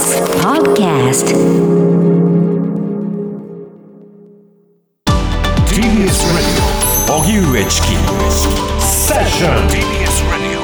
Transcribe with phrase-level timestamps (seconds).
[0.00, 1.26] TBS Podcast
[5.66, 6.64] TBS Radio
[7.18, 7.86] 荻上チキ
[8.80, 10.56] セッション TBS Radio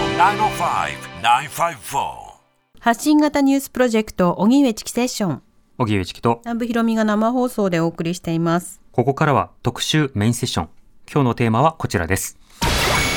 [1.21, 2.39] 905-954
[2.81, 5.43] 発信型ニュースプロジェクト荻上チキセッション
[5.77, 6.41] 荻上チキと。
[6.47, 8.81] 南部ひろみが生放送でお送りしています。
[8.93, 10.69] ここからは特集メインセッション。
[11.13, 12.39] 今日のテーマはこちらです。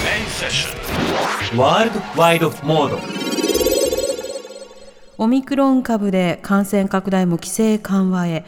[0.03, 3.18] メインセッショワールドワイドモード
[5.21, 8.45] オミクロン株で感染拡大も規制緩和へ。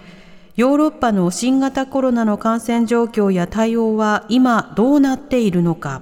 [0.55, 6.02] ヨーロッパの新型コロナの感染状況や対応は今どうなっているのか。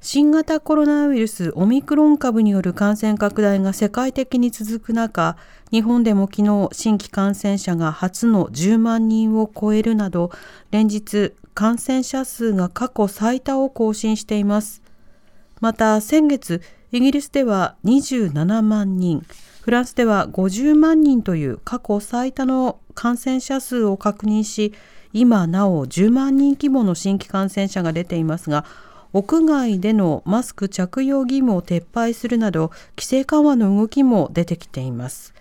[0.00, 5.36] 新型コロナウイルスオミクロン株による感染拡大が世界的に続く中
[5.70, 10.30] 日本でも昨日新規感染者が初の10万人を超えるなど
[10.70, 14.82] 連日感染者数が過去最多を更新しています。
[15.60, 16.62] また先月
[16.94, 19.26] イギリスでは27万人
[19.62, 24.72] フランスでは50万人という過去最多の感染者数を確認し
[25.12, 28.64] 今なお10万人規模の新規感染者が出ていますが
[29.12, 35.34] 屋外でのマスク着用義務を撤廃するなど規制緩和の動きも出てきています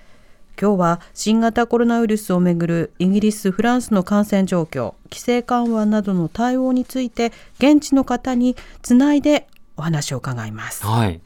[0.60, 10.84] 今日は新型コロナウイルスをめぐるイギリス、フランスの感染状況、規制緩和などの対応について現地の方につないでお話を伺います。
[10.84, 11.22] はい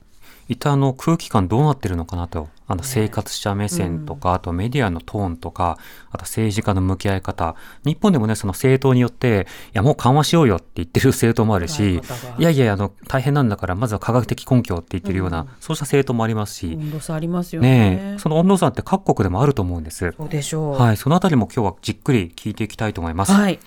[0.48, 5.78] 一旦あの空気感どうなってるのかなとあの生活者目線とか、あとメディアのトーンとか
[6.12, 12.02] あと政治家の向き合い方日本でもねその政党によっていやもう緩和しようよって言ってる政党もあるし
[12.40, 17.90] いやいやあの大変なんだからまずは科学的根拠って言ってるような、そうした政党もありますし、温度差ありますよね。
[17.92, 20.14] ねえその温度差って各国でもあると思うんです。
[20.18, 20.73] そうでしょう。
[20.73, 23.31] はい、そのあたりも今日はじっくり聞いていきたいと思います。
[23.31, 23.59] はい。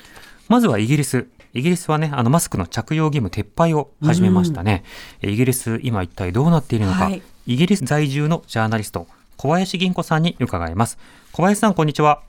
[0.48, 1.26] まずはイギリス。
[1.52, 4.84] イギリスはね、あのマスクの着用義務撤廃を始めましたね。
[5.22, 10.98] イギリス、今一体どうなっているのか、はいイギリス在住のジャーナリスト、小林銀子さんに伺います。
[11.32, 12.22] 小林さん、こんにちは。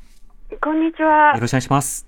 [0.61, 1.41] こんにちはよ。
[1.41, 2.07] ろしくお願いします。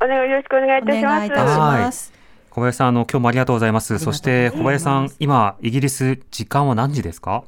[0.00, 1.14] お願いよろしくお願いいおたします。
[1.18, 2.12] 願いいたします。
[2.48, 3.98] 小林さん、あの、今日もありがとうございます。
[3.98, 7.44] そして、小林さん、今、イギリス、時間は何時ですか？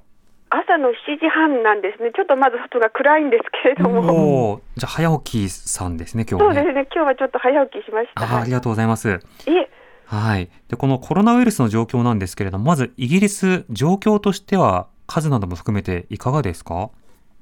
[0.51, 2.12] 朝の7時半なんですね。
[2.15, 4.61] ちょっとまず外が暗いんですけれども。
[4.77, 6.61] じゃあ、早起きさんですね、今日はね。
[6.62, 6.89] そうですね。
[6.95, 8.41] 今日はちょっと早起きしました。
[8.41, 9.09] ありがとうございます。
[9.47, 9.69] いえ、
[10.06, 10.49] はい。
[10.69, 16.91] で、このコロナウイルスの状況なんですけれども、まずイギリス、状況としては、数なども含めていかがですか？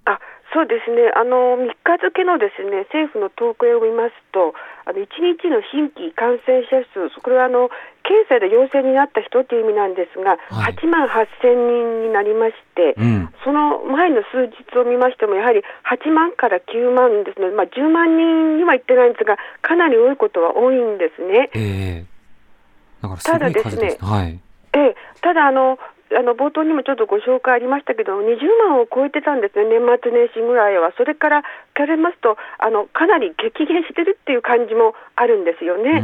[0.04, 0.18] あ、
[0.52, 1.10] そうですね。
[1.16, 4.52] あの3日付のですね政府の統計を見ますと、
[4.84, 5.08] あの1
[5.40, 7.70] 日の新規感染者数、これはあの
[8.04, 12.94] 検査で陽性になった人という意味なんですが、はい8万8000人になりまして。
[12.96, 13.32] うん。
[13.44, 21.50] その前の数日を見ましても、やはり8万から9万ですので、まあ、10万人には行ってないんですが、かなり多いことは多いんですね。
[21.54, 22.14] ええ
[23.38, 23.98] だですね。
[24.00, 24.40] はい。
[24.72, 25.78] ええ、ただあの、
[26.16, 30.92] あの冒頭にもちょっとご紹介ありましたけど、20万を超えてたんですね、年末年始ぐらいは。
[30.96, 31.42] それから
[31.74, 36.00] 聞かれますと、あのかなり激減してるっていう感じもあるんですようね。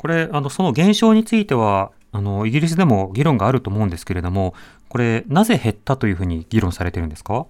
[0.00, 4.54] これ、あの、その減少については、あの、イギリスでも議論があると思うんですけれども、
[4.88, 7.44] これ、なぜ減ったというふうに議論されてるんですか？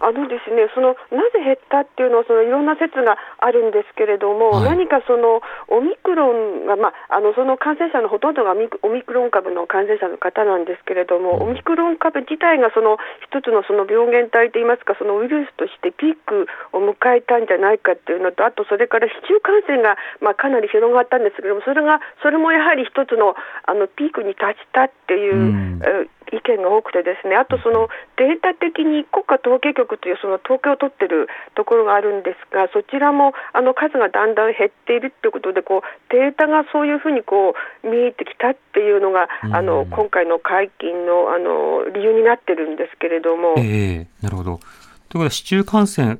[0.00, 25.34] あのですね、そのなぜ減ったっていうのはそのいろんな説があるんですけれども、はい何かそのオミクロンが、まあ、あのその感染者のほとんどがオミクロン株の感染者の方なんですけれども、うんオミクロン株自体がその一つのその病原体といいますか、そのウイルスとしてピークを迎えたんじゃないかっていうのと、あとそれから市中感染が、まあ、かなり広がったんですけれども、それがそれもやはり一つのあのピークに達したっていう。
[25.34, 37.54] うんえー意見が多くてですね、あとそのデータ的に国家統計局というその統計を取ってるところがあるんですが、そちらもあの数がだんだん減っているということで、こうデータがそういうふうにこ
[37.84, 43.54] う見えてきたっていうのが、うんあの今回の解禁のあの理由になってるんですけれども。
[43.58, 44.44] ええなるほど。
[44.54, 46.18] ということで、市中感染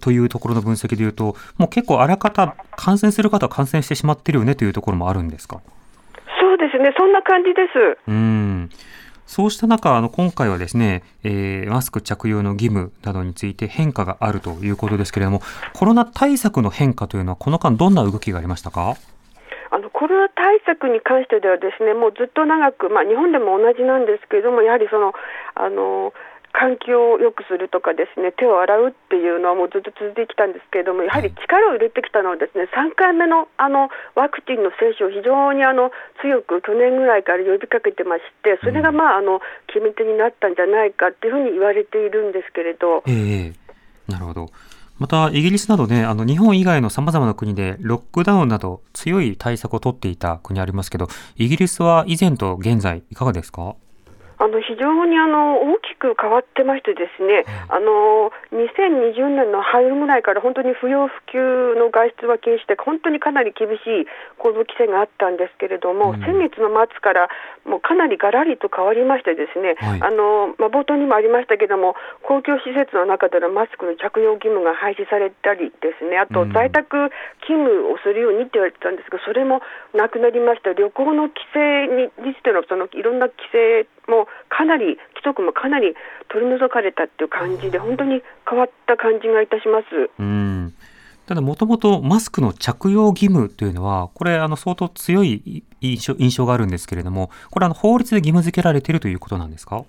[0.00, 5.60] というところの分析でいうと、もう結構あらかた感染する方は感染してしまってるよねというところもあるんですか？
[6.40, 7.98] そうですね、そんな感じです。
[8.06, 8.70] うん。
[9.28, 15.42] そうした中、あの、今回はですね、えーマスク着用の義務などについて変化があるということですけれども、
[15.74, 18.96] コロナ対策の変化というのは、この間どんな動きがありましたか？
[19.70, 25.12] あのコロナ対策に関してではですねもうずっと長く、まあ、日本でも同じなんですけれどもやはりその
[25.54, 26.14] あの
[26.52, 35.90] 環境を良くするとかですね手を洗うっていうのはもうずっと続いてきたんですけれどもやはり力を入れてきたのはですね3回目のあのワクチンの接種を非常にあの
[36.22, 43.02] 強く去年ぐらいから呼びかけてましてそれがまああの決め手になったんじゃないかっていうふうに言われているんですけれど。
[43.06, 43.68] ええ
[44.08, 44.46] なるほど。
[44.98, 51.06] また、イギリスなどね、あの、日本以外の様々な国で、ロックダウンなど強い対策を取っていた国ありますけど、
[51.36, 53.76] イギリスは以前と現在、いかがですか？
[54.38, 64.06] あの非常にあの大きく変わってましてですね、あの2020年の春ぐらいから本当に不要不急の外出は禁止で本当にかなり厳しい
[64.38, 66.22] 行動規制があったんですけれども、うん。
[66.22, 67.28] 先月の末から
[67.66, 70.02] もうかなりがらりと変わりましてですね、はい。
[70.02, 76.52] あのまあ、冒頭にもありましたけども公共施設の中でのマスクの着用義務が廃止されたりですねあとうん。
[76.54, 77.10] 在宅
[77.42, 79.66] 勤務をするようにって言われてたんですがそれも
[79.98, 80.72] なくなりました。
[80.78, 85.94] 旅行の規制ににしてのそのいろんな規制もかなり規則もかなり
[86.28, 90.10] 取り除かれたっていう感じで本当に変わった感じがいたします。
[90.18, 90.74] うん。
[91.26, 99.84] ただ、もともとマスクの着用義務というのは、これ、あの、相当強い印象印象があるんですけれども、これ、あの、法律で義務付けられているということなんですか？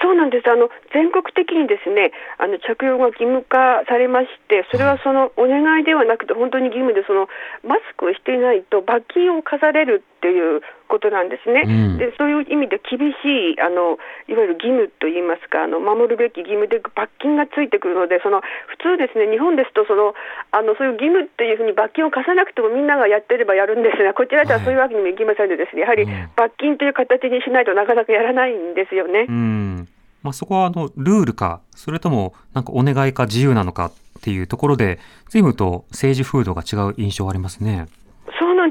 [0.00, 7.26] そうなんですあの全国的にですねあの着用が義務化されまして、それはそのお願いではなくて、本当に義務で、その
[7.66, 10.60] マスクをしていないと罰金を課されるっていう
[10.90, 11.62] ことなんですね。
[11.62, 20.14] うんでそういう意味で厳しいあのいわゆる義務といいますかあの守るべき義務で罰金がついてくるのでその普通ですね日本ですとその
[20.50, 29.26] あのそういう義務っていうふうに罰金を課さなくてもみんながやってればやるんですがこちらではそういうわけにもいきませんでですねやはりうん罰金という形にしないとなかなかやらないんですよね。
[29.28, 29.88] うん。
[30.22, 34.98] まあ、そこは、あの、ルールか、それとも、なんかお願いか自由なのかっていうところで、
[35.28, 37.86] 随分と政治風土が違う印象がありますね。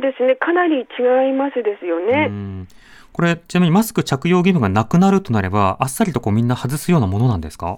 [0.01, 0.35] ですね。
[0.35, 2.65] かなり違いますですよね。
[3.13, 7.77] これ、ちなみにマスク着用義務がなくなるとなれば、あっさりとこうみんな外すようなものなんですか？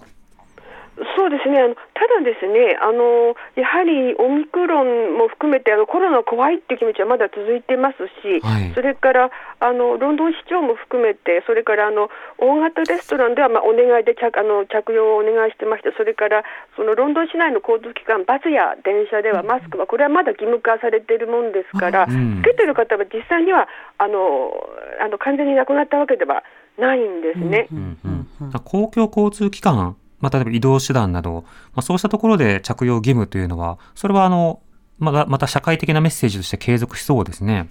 [1.16, 1.60] そうですね。
[1.60, 8.72] あのただですねあのやはりオミクロンも含めてあのコロナ怖いっていう気持ちはまだ続いてますし、はい。
[8.74, 9.30] それから
[9.60, 16.44] あのロンドン市長も含めてそれからあの大型レストランではまあお願いで着あの着用をお願いしてましてそれから
[16.76, 22.42] そのロンドン市内の交通機関バスや電車ではマスクはこれはまだ義務化されているもんですから、うん。
[22.42, 23.68] つけてる方は実際には
[23.98, 24.52] あの
[25.00, 26.44] あの完全になくなったわけでは
[26.78, 27.68] ないんですね。
[27.72, 31.42] うんうん、公共交通機関、まあ、例えば移動手段など、
[31.74, 34.60] まあ、そうしたところで着用義務というのは、それはあの、
[34.98, 37.68] まだまた社会的なメッセージとして継続しそうですね。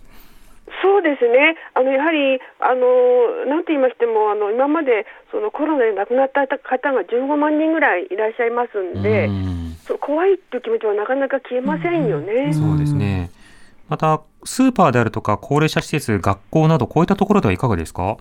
[0.81, 9.56] そうですね、あのやはりあの、なんて言いましても、あの今までそのコロナで亡くなった方が15万人ぐらいいらっしゃいますんで、うん
[10.02, 12.54] 怖いっていう気持ちはなかなか消えませんよね。
[12.54, 13.31] そうですね。
[13.88, 18.18] また、スーパーであるとか、高齢者施設、学校など、こういったところではいかがですか？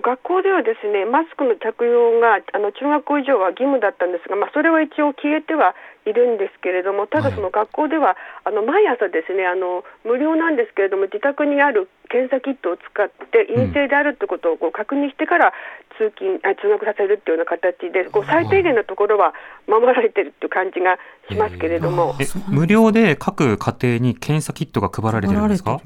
[0.00, 5.74] 学校ではですねマスクの着用があの中学校以上は義務だったんですが、まあ、それは一応消えては
[6.06, 7.34] いるんですけれどもただはい。
[7.34, 15.52] その学校では、あの毎朝ですねあの無料なんですけれども自宅にある検査キットを使って陰性であるってことをこう確認してから
[15.98, 19.32] 通勤あ通学させるっていうような形でこう最低限のところは
[19.68, 20.98] 守られてるっていう感じが
[21.30, 22.14] しますけれども。
[22.20, 25.80] え無料で各家庭に検査キットが配られてるんですか？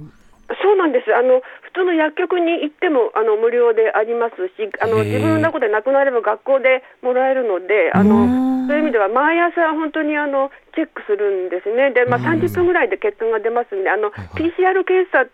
[0.77, 1.09] そうなんです。
[1.17, 1.41] あの
[1.73, 11.95] 普通の薬局に行ってもあの無料でありますし、あの自分の中でなくなれば学校でもらえるので、あのうんそういう意味では毎朝本当にあのチェックするんですね。
[11.95, 15.25] で、まあうん30分ぐらいで結果が出ますんで、あの PCR 検査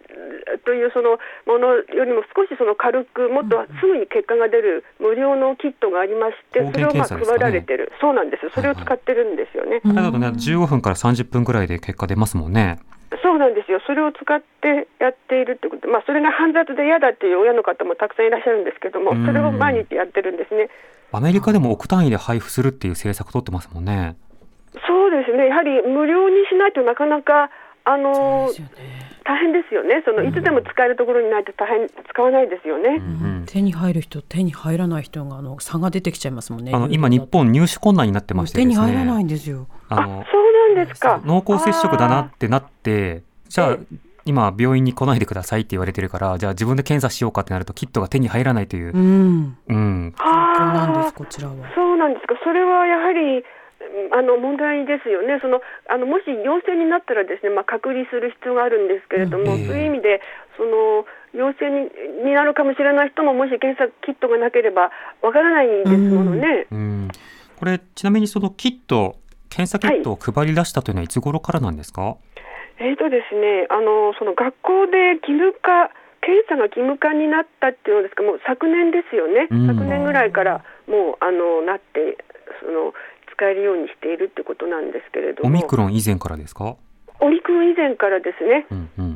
[0.62, 1.18] というその
[1.50, 7.90] ものよりも少しその軽くもっとすぐに結果が出る無料のキットがありまして、それをまあ配られてる。
[8.00, 8.46] そうなんです。
[8.54, 9.80] それを使ってるんですよね。
[9.82, 12.78] うんだけどね、15分から30分くらいで結果出ますもんね。
[13.22, 15.86] そうなんですよ、それを使ってやっているってこと。
[15.86, 20.68] で、まあ、それが煩雑で嫌だっていう親の方もたくさんいらっしゃるんですけどもうん、それを毎日やってるんですね。
[21.12, 24.16] アメリカでも億単位で配布するっていう政策取ってますもんね。
[24.86, 27.50] そうですね、やはり無料にしないとなかなか、
[27.84, 28.48] あの
[29.24, 32.96] 大変ですよね、そのいつでも使えるところにないと大変使わないですよね。
[32.98, 36.72] うん手に入る人手に入らない人があの差が出てきちゃいますもんね。
[36.72, 38.86] あの今日本入手困難になってまして手ですね。
[38.86, 39.66] に入らないんですよ。
[39.88, 41.20] ああのそうなんですか。
[41.24, 43.78] 濃厚接触だなってなって、じゃあえ
[44.24, 48.98] 今病院に来ないでくださいって言われてるから、じゃあ自分で検査しようかってなるとキットが手に入らないというう。
[48.98, 50.14] んうん。
[50.16, 55.60] 状況なんであすこちらはそうなんですか、それはやはりうんあの問題ですよね、その
[55.90, 60.20] あのもし陽性になったらですね、まあ、隔離する必要があるんですけれども、うんええそういう意味で
[60.56, 61.90] その陽性に
[62.24, 66.68] になるかもしれない人も、もし検査キットがなければわからないですものね。
[66.70, 67.08] うん。
[67.58, 69.16] これちなみにそのキット、
[69.52, 72.16] 検査キットを配り出したというのはいつ頃からなんですか、
[72.80, 75.92] えーとですね、あのその学校で義務化、
[76.24, 79.66] 検査が義務化になったっていうのですか、もう昨年ですよね、うん。
[79.66, 82.16] 昨年ぐらいからもうあのなって
[82.64, 82.94] その、
[83.32, 86.76] 使えるようにしているってことなんですけれども、オミクロン以前からですか？
[87.20, 88.66] オミクロン以前からですね。
[88.70, 89.11] うんうん。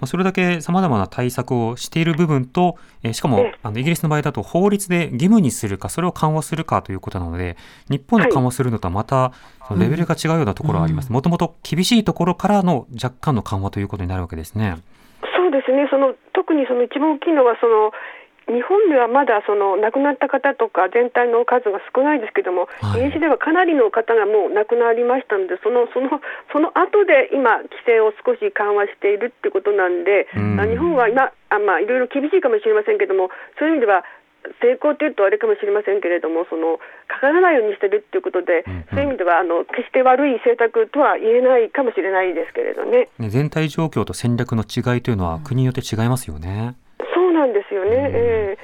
[0.00, 7.56] まあ、それだけ様々な対策をしている部分と、えーしかもええあのイギリスの場合だと法律で義務にするか、それを緩和するかということなので、
[7.88, 9.32] 日本で緩和するのとはまた
[9.68, 11.12] そのレベルが違うようなところがあります。
[11.12, 14.76] もともと厳しいところからの若干の緩和ということになるわけですね。
[15.36, 17.92] そうですね、その特にその一番大きいのはその
[18.46, 26.20] 日本ではまだその亡くなった方とか全体の数が少ないですけども、はいイギリスではかなりの方がもう亡くなりましたので、そのその
[26.52, 34.04] その後で今、規制を少し緩和しているってことなんで、うんあ日本は今、あまあ、いろいろ厳しいかもしれませんけども、そういう意味では、
[34.60, 43.08] 成功というとあれかもしれませんけれども、そのかからないようにしてるっていうことで、うんうんそういう意味ではあの決して悪い政策とは言えないかもしれないですけれどね。
[43.18, 46.76] ね全体状況と戦略の違いというのは国によって違いますよね。
[47.34, 47.90] なんですよね。
[47.90, 48.02] うん。
[48.14, 48.58] え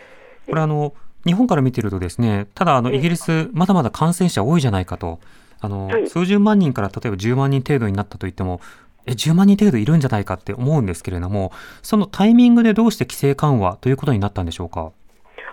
[0.48, 0.94] これあの
[1.26, 2.96] 日本から見てるとですね、ただあのええ。
[2.96, 5.18] イギリスまだまだ感染者多いじゃないかと、
[5.60, 6.08] あの、はい。
[6.08, 8.60] 数十万人から例えば10万人程度になったと言っても、
[9.06, 14.92] え10万人程度いるんじゃないかって思うんですけれども、そのタイミングでどうして規制緩和ということになったんでしょうか？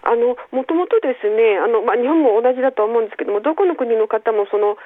[0.08, 4.78] あのもともとですねあの、まあ、日本も同じだと思うんですけどもどこの国の方もその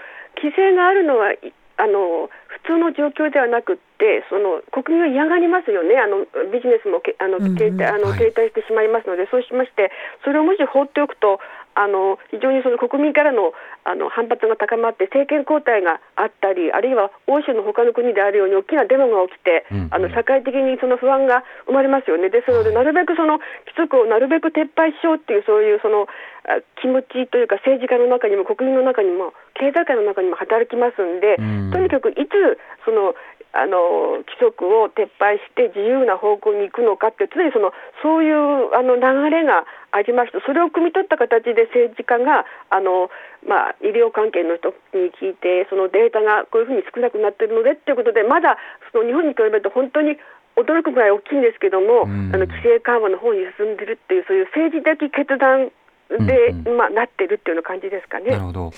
[0.41, 2.29] 規制があるのはいあの
[2.69, 5.97] 普通の状況ではなくってその国民は嫌がりますよね。
[5.97, 8.19] あのビジネスもけあのうんうん停滞あのはい。
[8.21, 9.89] 停滞してしまいますので、そうしまして
[10.23, 11.41] それをもし放っておくと
[11.75, 19.87] あの非常にその国民からのあの反発が高まって政権交代があったりあるいは欧州の他の国であるように大きなデモが起きて、うんうん。
[19.91, 22.29] あの社会的にその不安が生まれますよね。
[22.29, 26.07] ですので、なるべくその規則をなるべく撤廃しようっていうそういうその
[26.45, 31.71] あ気持ちというか政治家の中にも国民の中にも経済界の中にも働きますんで、うん。
[31.71, 33.13] とにかくいつその
[33.53, 43.11] あの規則を撤廃して自由な方向に行くのかって常にそのそういうあの流れがありましてそれを汲み取った形で政治家があの、
[43.43, 48.55] まあ、医療関係の人に聞いてそのデータがこういうふうに少なくなっているのでっていうことでまだ
[48.95, 50.15] その日本に比べると本当に
[50.55, 55.71] 驚くぐらい大きいんですけども、うんあの規制緩和の方に進んでるっていうそういう政治的決断
[56.09, 58.31] で、うんまあ、なってるっていうような感じですかね。
[58.31, 58.71] なるほど。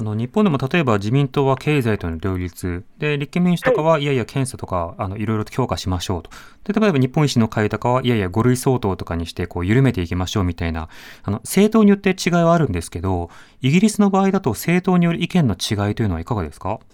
[0.00, 2.84] あの日本でも例えば自民党は経済との両立。
[2.98, 4.04] で立憲民主とかはい。
[4.04, 6.30] やいや検査とかあのいろいろと強化しましょうと。
[6.72, 10.88] で例えば日本維新の会とかはいやいや5類相当とかにしてこう緩めていきましょうみたいな。
[11.24, 13.28] あの政党によって違いはあるんですけど
[13.60, 16.78] イギリスの場合だと政党による意見の違いというのはいかがですか？
[16.80, 16.84] え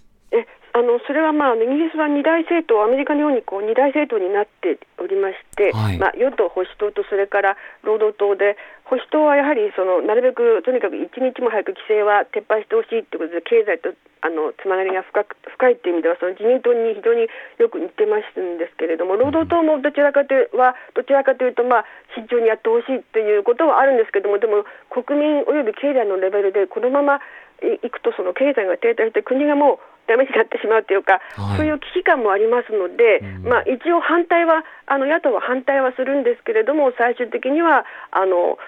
[0.75, 5.99] あのそれは、まあ、あのイギリスは二大政党、アメリカのようにこう二大政党になっておりまして、はい。
[6.03, 13.95] まあ、与党・保守党とそれから労働党で、保守党はやはりそのなるべくとにかく一日も早く規制は撤廃してほしいということで、経済と
[14.27, 17.31] あのつながりが深く深いという意味では、その自民党に非常に
[17.63, 21.89] よく似てますんですけれども、労働党もどちらかというはどちらかというと、まあ、
[22.19, 27.23] 慎重にやってほしいということはあるんですけれども、でも国民および経済のレベルで、このまま
[27.63, 38.59] いいくと、その経済が停滞して、国がもうダメになってしまうというか、はいそういう危機感もありますので、うんまあ、一応、反対はあの野党は反対はするんですけれども、最終的にはあの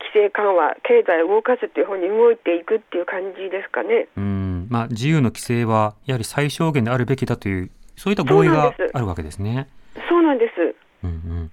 [0.00, 4.08] 規制緩和、経済を動かすという方に動いていくっていう感じですかね。
[4.16, 9.68] うん、まあ、自由の規制はやはり最小限であるべきだというそういった合意があるわけですね。
[10.08, 10.74] そうなんです。
[11.04, 11.50] うんうん、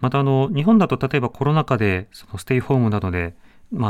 [0.00, 3.34] またあの日本だと例えばコロナ禍でそのステイホームなどで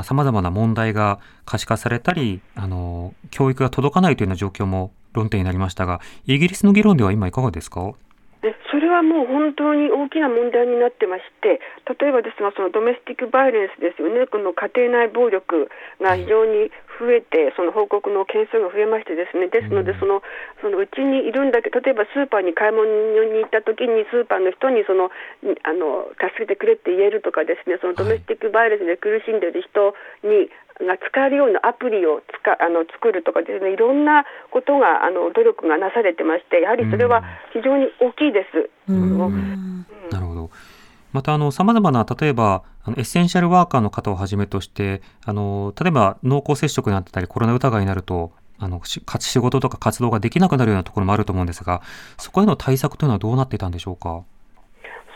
[0.03, 7.93] さまざ、まな問題が可視化されたりあの教育が届かないというような状況も論点になりましたがイギリスの議論では今いかがですか？
[8.43, 11.61] でそれはもう本当に大きな問題になってまして、
[11.99, 15.71] 例えばですが、そのドメスティックバイオレンスですよね、この家庭内暴力
[16.03, 20.23] が非常に増えて、その報告の件数が増えましてですね、ですので、その
[20.61, 25.11] そのうちにいるんだけど、例えばスーパーに買い物に行った時に、スーパーの人にその
[25.63, 37.23] あの助けてくれって言えるとかですね、そのドメスティックバイオレンスで苦しんでいる人に、が使えるようなアプリをつかあの作るとかですねいろんなことがあの努力がなされてましてやはりそれは
[37.53, 38.71] 非常に大きいです。
[38.89, 39.21] うん。
[39.21, 39.87] うん。
[41.15, 49.01] また、あの、様々な、例えば、あのエッセンシャルワーカーの方をはじめとして、あの、例えば濃厚接触になってたり、コロナ疑いになると、あの、仕
[49.39, 51.83] 事とか活動ができなくなるようなところもあると思うんですが、
[52.19, 54.25] そこへの対策というのはどうなっていたんでしょうか？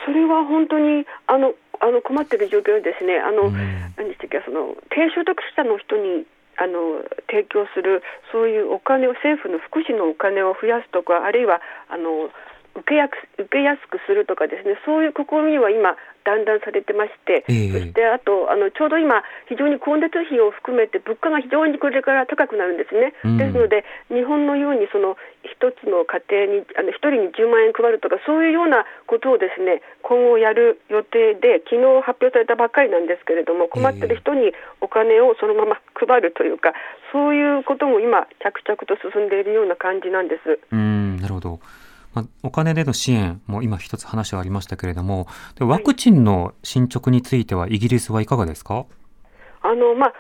[0.07, 3.53] それは本当にあのあの困っている状況でですねあの、うん
[3.97, 6.25] 何でしたっけその低所得者の人に
[6.57, 8.03] あの提供する
[8.33, 12.31] そういうお金を政府の福祉のお金を増やすとかあるいはあの
[12.79, 15.97] 受けやす受けやすくするとかですねそういう試みは今
[16.29, 23.17] だんだんされてまして、ええそしてあとあのちょうど今非常に光熱費を含めて物価が非常にこれから高くなるんですね。
[23.25, 34.53] うんですので日本のようにその一つの家庭にあの一人に10万円配るとかそういうようなことをですね今後やる予定で昨日発表されたばっかりなんですけれども困ってる人に
[34.85, 36.77] お金をそのまま配るというか
[37.13, 40.61] そういうことも今着々と進んでいるような感じなんです。
[40.71, 41.61] うん、なるほど。
[42.19, 45.29] まあ、お金での支援も今一つ話がありましたけれども、
[45.61, 48.87] ワクチンの進捗についてはイギリスはいかがですか？
[49.63, 50.13] あのまあ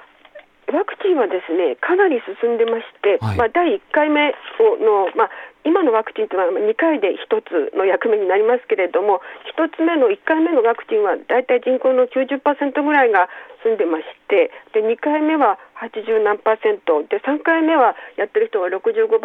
[0.72, 5.30] ワクチンはですねかなり進んでまして、はいまあ、第1回目をの、まあ、
[5.64, 9.20] 今のワクチンというのは2回で1つの役目になりますけれども、
[9.56, 12.40] 1つ目の1回目のワクチンは大体人口の90%
[12.84, 13.28] ぐらいが
[13.62, 19.20] 済んでまして、で2回目は80何パーセント、で3回目はやってる人が65%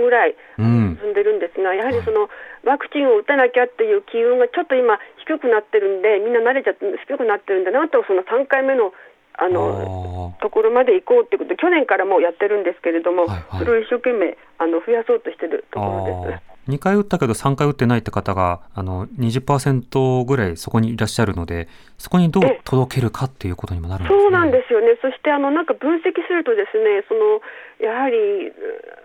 [0.00, 0.86] ぐらいうん。
[1.00, 2.28] 進んでるんですが、やはりその
[2.64, 8.92] ワクチンを打たなきゃっていう機運がちょっと今、低くなってるんで、みんな慣れちゃって低くなってるんだなと、その3回目の
[9.38, 13.58] あのあところまで行こうってことで、去年からもうやってるんですけれども、はいはい。
[13.60, 16.55] それを一生懸命あの増やそうとしてるとあころです。
[16.68, 21.68] 2回打ったけど3回打ってないって方があの20%ぐらいそこにいらっしゃるので
[21.98, 24.20] そこにどうええ届けるかっていうことにもなるんですね。
[24.20, 27.40] そうなんですよね、そしてあのなんか分析すると、ですねその
[27.78, 28.16] やはり
[28.48, 28.52] う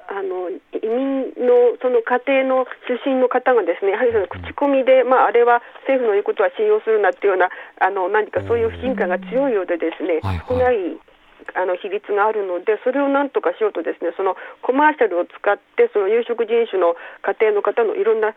[0.10, 7.50] あの移民のその家庭の出身の方が、ですねやはりその口コミで、まあ、あれは政府の言うことは信用するなっていうような、
[7.80, 10.46] あの何かそういう不信感が強いようで、ですねはいはい。
[10.50, 11.00] 少ない
[11.56, 18.34] あの比率があるので、それをなんとかしようと、ですねそのコマーシャルを使って、その有色人種の家庭の方のいろんな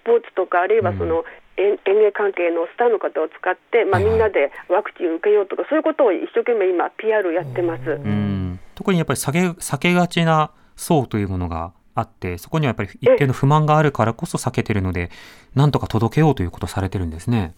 [0.00, 1.24] スポーツとか、あるいはその、
[1.56, 7.90] 演演芸関係のスターの方を使って、まあ、みんなでワクチンを受けようとか、そういうことを一生懸命今、PR やってます。
[7.90, 15.10] うん特にやっぱり避け避けがちな層というものがあってそこにはやっぱり一定の不満があるからこそ避けてるので
[15.54, 17.54] なんとか届けようということをされてるんですね。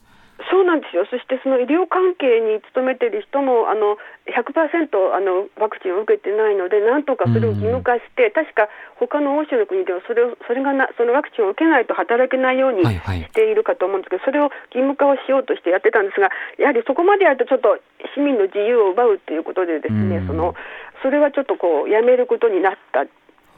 [0.88, 4.00] ですよ、そしてその医療関係に勤めている人もあの
[4.33, 13.21] 100%あのワクチンを受けてないので、なんとかそれを義務化して、確か他の欧州の国ではそれをそれがなそのワクチンを受けないと働けないようにはいはい。
[13.21, 17.76] しているかと思うんですけど、それを義務化をしようとしてやってたんですが、やはりそこまでやると、ちょっと
[18.16, 20.26] 市民の自由を奪うということで、ですね、うん。
[20.26, 20.54] その
[21.02, 23.04] それはちょっとこうやめることになった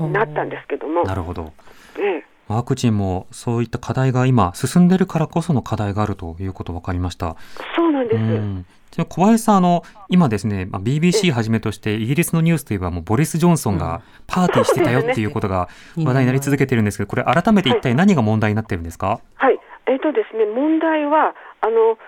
[0.04, 1.04] なったんですけども。
[1.04, 1.52] なるほど。
[1.99, 7.37] ええワクチンもそういった課題が今進んでるからこその課題があるということ分かりました。
[7.76, 8.16] そうなんです。
[8.16, 8.66] うん。
[9.09, 21.99] 小林さん、あの、今ですね、まあ、BBC はじめとして、イギリスのニュースといえば、もうボリス・ジョンソンがパーティーしてたよっていうことが話題になり続けてるんですけど、これ、改めて一体何が問題になってるんですか、はい、えっ、とですね、問題は、あの、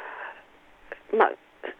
[1.17, 1.31] まあ、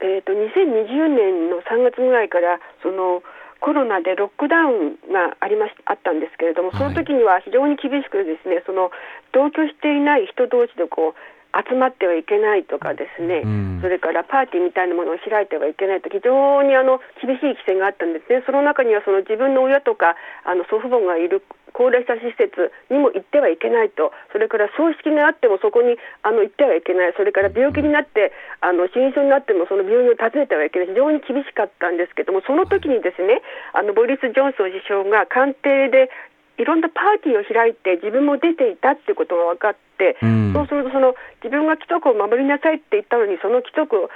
[0.03, 3.23] えっ、と、2020年の3月ぐらいから、その、
[3.63, 8.91] コロナでロックダウンがありましあったんですけれども、その時には非常に厳しくですね、その
[9.31, 18.47] 同居していない人同士でこう集まってはいけないとかですね、うんそれからパーティーみたいなものを開いてはいけないと非常にあの厳しい規制があったんですね。
[18.47, 20.15] その中にはその自分の親とか
[20.47, 36.11] あの祖父母がいる高齢者施設にも行ってはいけないと、それから葬式があってもそこにあの行ってはいけない、それから病気になってあの死にそうになってもその病院を訪ねてはいけない、非常に厳しかったんですけども、その時にですね、あのボリス・ジョンソン首相が官邸で
[36.59, 40.53] いろんなパーティーを開いて自分も出ていたっていうことが分かって、うん。
[40.53, 44.11] そうするとその自分が規則を守りなさいって言ったのにその規則を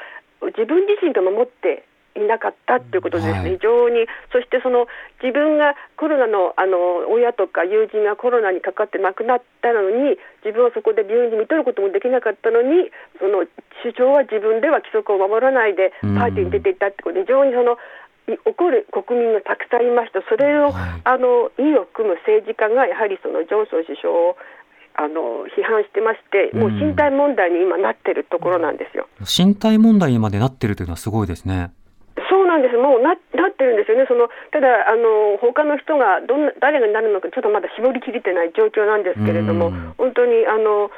[0.52, 1.84] 自分自身が守って
[2.16, 3.50] いなかったっていうことですね、はい。
[3.56, 4.06] 非常に。
[4.32, 4.86] そしてその
[5.22, 13.46] 自分がコロナのあの親とか友人がコロナにかかって亡くなったのに自分はそこで病院に見とることもできなかったのにその
[13.82, 17.76] 首相は自分では規則を守らないでパーティーに出ていったってことで非常にその
[18.28, 21.00] い怒る国民がたくさんいました、それを、はい。
[21.04, 24.36] あの意を組む政治家がやはりそのジョンソン首相を
[24.98, 29.06] あの批判してまして、もう身体問題に今なってるところなんですよ。
[29.20, 31.70] 身体問題にまでなってるというのはすごいですね。
[32.56, 40.90] なんです、もうななってるんですよね、そのただあの、他の人がどんな誰がなるのか、ちょっとまだ絞りきれてない状況なんですけれどもうん、本当にあの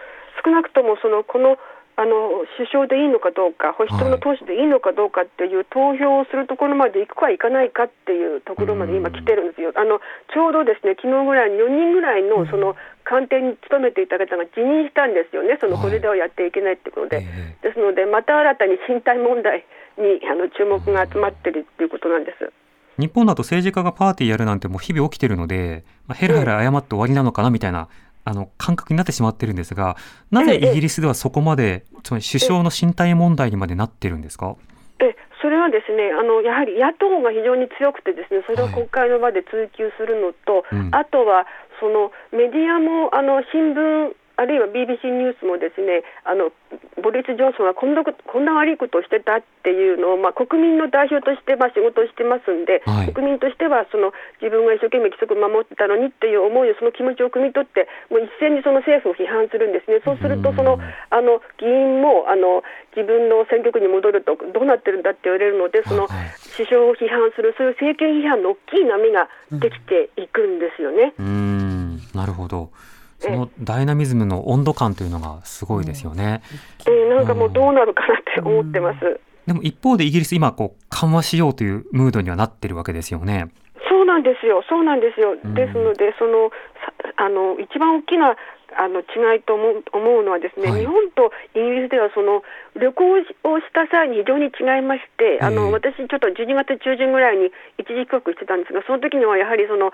[0.45, 1.59] 少なくともそのこの
[1.99, 9.75] あの首相でいいのかどうか、保守党の党首でいいのかどうかっていう投票をするところまで行くか行かないかっていうところまで今、来てるんですよ。
[9.75, 9.99] あの
[10.31, 17.27] ちょうどですね昨日ぐらいに4人ぐらいのその官邸に勤めていた方が辞任したんですよね、そのはいこれではやっていけないってことで。
[17.27, 19.67] えですので、また新たに身体問題
[19.99, 22.53] にあの注目が集まってるっていうことなんです。
[22.99, 27.89] 日本だと政治家がパーティーやるなんてもう日々起きてるので、まあ、ヘラヘラ謝って終わりなのかなみたいな、
[28.29, 29.97] あの感覚になってしまってるんですが、
[30.31, 34.55] なぜイギリスではそこまで、つまり首相の身体問題にまでなってるんですか、
[35.01, 40.91] えそれはですねあのやはり野党が非常に強くてですねそれを国会の場で追及するのと、うん。
[40.93, 41.47] あとは
[41.81, 46.55] そのメディアもあの新聞あるいは BBC ニュースもですねあの
[47.03, 59.99] ボリス・ジョンソンはこんなこんな悪いことをしてたっていうのを、まあ、国民の代表としてまあ仕事をしてますんで、はい国民としてはその自分が一生懸命規則を守ってたのにっていう思いをその気持ちを汲み取ってもう一斉にその政府を批判するんですね。
[60.05, 62.63] そうするとそのあの議員もあの
[62.95, 66.07] 自分の選挙区に戻るとどうなってるんだって言われるのでその
[66.55, 71.15] 首相を批判するそういう政権批判の大きい波ができていくんですよね。
[71.19, 72.71] うーん、なるほど。
[73.19, 76.43] そのダイナミズムの温度感というのがすごいですよね。
[76.87, 79.21] えーなんかもうどうなるかなって思ってます。
[79.47, 83.51] でも一方でイギリス今こう緩和しようというムードにはなってるわけですよね。
[83.89, 85.35] そうなんですよ、そうなんですよ。
[85.35, 86.51] んですので、その
[86.85, 88.37] さあの一番大きな
[88.77, 92.45] あの違いと思う思うのはですね、はい日本とイギリスではその
[92.77, 99.91] 旅行をした際に非常に違いまして、あええの私ちょっと12月中旬ぐらいに一時帰国してたんですが、その時にはやはりその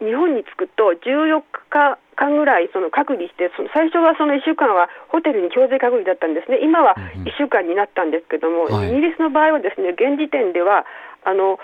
[0.00, 7.28] 日本に着くと14日間ぐらいその隔離して、その最初はその1週間はホテルに強制隔離だったんですね、今はうんうん。
[7.28, 8.90] 1週間になったんですけども、はい。
[8.90, 10.86] イギリスの場合はですね現時点では
[11.24, 11.58] あの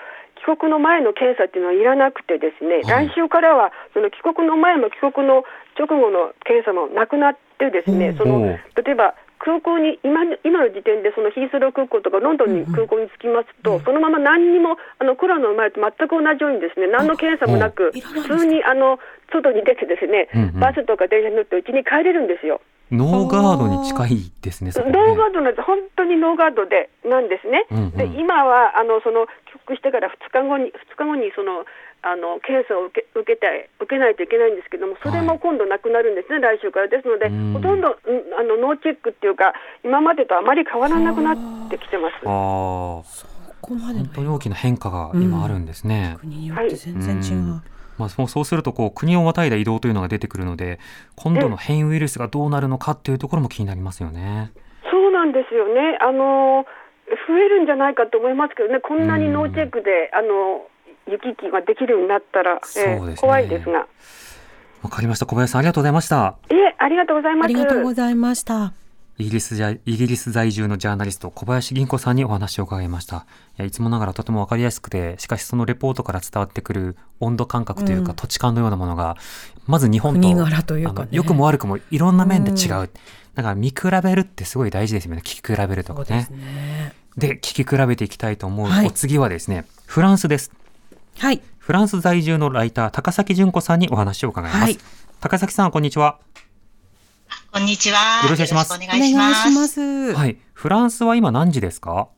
[0.45, 3.09] 帰国の前の検査っていうのはいらなくてですね、はい。
[3.09, 5.43] 来週からはその帰国の前も帰国の
[5.77, 8.59] 直後の検査もなくなってですね、そのおう。
[8.77, 22.61] 例えば空港に今の今の時点でそのヒースロー空港とかロンドンに空港に着きますと、そのまま何にもあのコロナの前と全く同じようにですね何の検査もなく普通にあの外に出てですね、うんうんバスとか電車に乗ってうちに帰れるんですよ。
[22.91, 24.79] ノーガードに近いですね、ね。
[24.79, 27.65] ノーガードなんです本当にノーガードでなんですね。
[27.71, 31.65] うんうんで今はあのその帰国してから2日後に2日後にその
[32.03, 42.15] あの検査を受け受けたい受けないといけないんですけどもそれも今度なくなるんですね、来週からですのでうんほとんどうんあのノーチェックっていうか今までとあまり変わらなくなってきてます。
[42.27, 43.27] ああ、そ
[43.61, 46.17] こまでの本当に大きな変化が今あるんですね。
[46.19, 47.37] 国によって全然違う。
[47.37, 47.61] うん
[47.97, 50.79] まあ、そうするとこう国をまたいだ移動というのが出てくるので
[51.15, 54.51] 今度の変異ウイルスがどうなるのかっていうところも気になりますよね。
[54.91, 55.97] そうなんですよね。
[56.01, 56.65] あの
[57.27, 60.65] 増えるんじゃないかと思いますけどね、こんなにノーチェックで、あの
[61.07, 63.15] 行き来ができるようになったら、えーそうですね。
[63.15, 63.87] 怖いですが。
[64.81, 65.25] わかりました。
[65.25, 66.35] 小林さんありがとうございました。
[66.49, 67.45] いえ、ありがとうございます。
[67.45, 68.73] ありがとうございました。
[69.19, 73.27] イギリスじゃイギリス在住のジャーナリスト小林銀子さんにお話を伺いました。
[73.59, 78.15] いやいつもながらとても分かりやすくてしかしそのレポートから伝わってくる温度感覚というか、うん。
[78.15, 79.15] 土地感のようなものが
[79.67, 81.09] まず日本と国柄というかね。
[81.11, 82.89] 良くも悪くもいろんな面で違う、うん。
[83.35, 85.21] だから見比べるってすごい大事ですよね。
[85.23, 86.05] 聞き比べるとかね。
[86.05, 86.93] ですね。
[87.15, 88.87] で聞き比べていきたいと思う、はい。
[88.87, 90.51] お次はですねフランスです
[91.19, 91.41] はい。
[91.57, 94.77] フランス在住のライター高崎純子さんにお話を伺います、はい
[95.21, 96.19] 高崎さんこんにちは
[97.53, 98.23] こんにちは。
[98.25, 98.53] よろしくお願いし
[99.15, 100.13] ますお。
[100.15, 102.09] はいフランスは今何時ですか？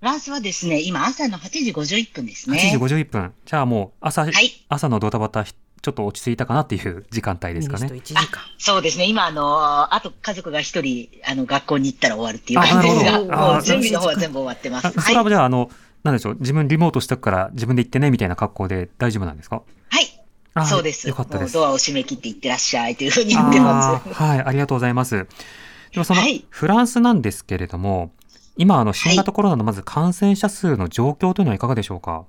[0.00, 2.70] フランスはですね、今朝の8時51分です8ね。
[2.72, 3.34] 時51分。
[3.44, 7.88] じゃあもう朝、はい朝のドタバタひちょっと落ち着いたかなっていう時間帯ですかね。
[7.88, 8.26] 1時間。
[8.58, 9.04] そうですね。
[9.06, 13.18] 今、あの、あと家族が一人、あの、学校に行ったら終わるっていう感じですが、
[13.52, 14.86] もう準備の方は全部終わってます。
[14.86, 15.14] あそはい。
[15.14, 15.70] れはじゃあ、あの、
[16.02, 19.62] なんでしょう、自分リモートしたから自分で行ってねみたいな格好で大丈夫なんですか？
[19.88, 20.24] はい。
[20.54, 21.08] あそうです。
[21.08, 21.54] よかったです。
[21.54, 24.12] ドアを閉め切って行ってらっしゃいというふうに言ってます。
[24.12, 25.26] はい、ありがとうございます。
[25.92, 28.12] でもその、はいフランスなんですけれども、
[28.56, 32.24] 今、あの、新型コロナのまず感染者数の状況というのはいかがでしょうか？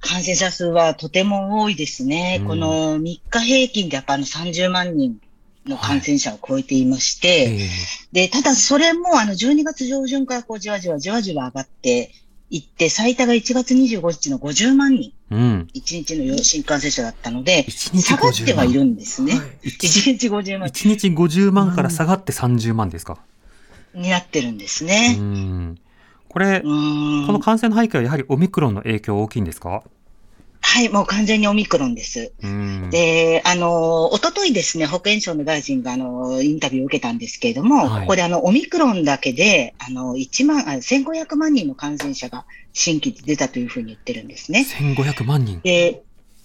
[0.00, 2.38] 感染者数はとても多いですね。
[2.40, 5.18] うんこの3日平均でやっぱあの30万人
[5.66, 7.68] の感染者を超えていまして、え
[8.12, 12.12] で、ただそれもあの12月上旬からこうじわじわじわじわ上がって
[12.50, 15.68] いって、最多が1月25日の50万人、えうん。
[15.74, 18.88] 1日の新感染者だったので、1日下がってはいる万。
[18.90, 19.34] んですね。
[19.34, 23.18] はい1日50万1日50万から下がって30万ですか？
[23.94, 25.14] になってるんですうね。
[25.14, 25.78] ん。
[26.28, 29.82] これ、この感染の背景はやはりオミクロンの影響大きいんですか？
[30.76, 32.34] はい、もう完全にオミクロンです。
[32.42, 32.90] うん。
[32.90, 44.66] で、あの、一昨日ですね、保健省の大臣が、あの、インタビューを受けたんですけれども、はいここで、あの、オミクロンだけで、あの、1万、あ1500万人の感染者が新規で出たというふうに言ってるんですね。
[44.68, 45.62] 1500万人。
[45.64, 46.02] で、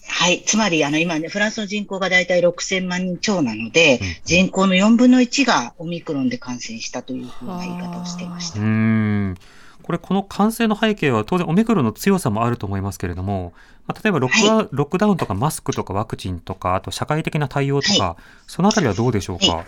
[0.08, 0.41] はい。
[0.46, 8.62] つまり、あの、今ね、フランスの人口がだいたい6000万人超なので、うん人口の4分の1がオミクロンで感染したというふうな言い方をしていましうた。
[8.62, 9.36] ん。
[9.82, 13.54] これ、この感染の背景は当然オミクロンの強さもあると思いますけれども、
[13.88, 18.17] まあ例えばロックダウン、ロックダウンとかマスクとかワクチンとか、あと社会的な対応とか、
[18.48, 19.65] そのあたりはどうでしょうか、は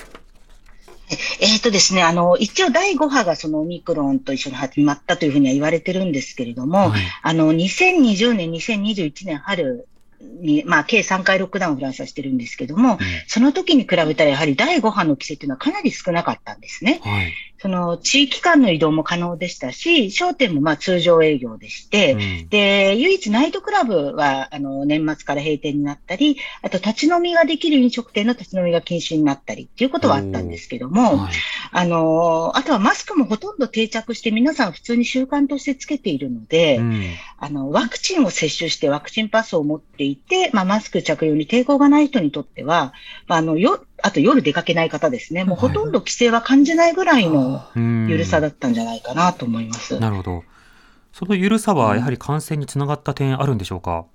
[1.40, 7.02] えっ、とですね、あの、一応第5波がそのオミクロンと一緒に始まったというふうには言われてるんですけれども、はい。
[7.22, 9.88] あの、2020年、2021年春
[10.22, 12.98] に、まあ、計3回ロックダウンをフランスはしてるんですけども、
[13.28, 17.02] その時に比べたらやはり第5波の規制っていうのはかなり少なかったんですね。
[17.04, 17.34] はい。
[17.64, 22.50] その地域間の移動も可能でしたし、商店もまあ通常営業でして、うん。
[22.50, 31.34] で、唯一ナイトクラブは、あの、年末から閉店になったり、あと立ち飲みができる飲食店の立ち飲みが禁止になったりっていうことはあったんですけども、はい。
[31.72, 37.06] あの、あとはマスクもほとんど定着して皆さん普通に習慣としてつけているので、うん。
[37.38, 42.92] あの、ワクチンを接種してワクチンパスを持っていて、まあ、マスク着用に抵抗がない人にとっては、
[43.28, 45.46] まあ、あの、よ、あと夜出かけない方ですね。
[45.46, 49.98] もうほとんど規制は感じないぐらいのうん緩さだったんじゃないかなと思います。
[50.00, 50.44] なるほど。
[51.14, 54.06] その緩さはやはり感染につながった点あるんでしょうか、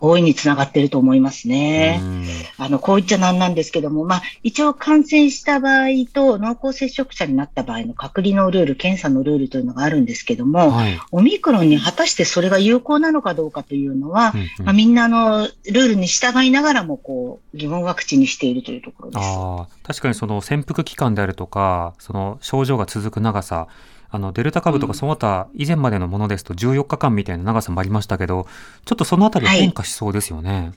[0.00, 2.00] 大いにつながってると思いますね。
[2.02, 2.26] うん
[2.58, 10.98] あの、こう言っちゃなんなんですけども、まあ、一応感染した場合と濃厚接触者になった場合の隔離のルール、検査のルールというのがあるんですけども、はい。
[11.12, 19.22] オミクロンに果たしてそれが有効なのかどうかというのは、うんうんまあ、みんなあの、ルールに従いながらも、こう、疑問は口にしているというところです。
[19.22, 23.68] ああ、確かにその潜伏期間であるとか、その症状が続く長さ、
[24.16, 28.46] あのデルタ株とかうんその他以前までのものですと14日間みたいな長さもありましたけど、
[28.84, 30.72] ちょっとそのあたりはい変化しそうですよね。